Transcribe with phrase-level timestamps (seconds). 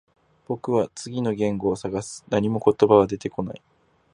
[0.47, 2.25] 僕は次の言葉を探す。
[2.27, 3.61] 何も言葉は出てこない。